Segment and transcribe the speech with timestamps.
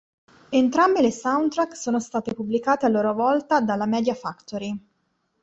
[0.51, 4.75] Entrambe le soundtrack sono state pubblicate a loro volta dalla Media Factory.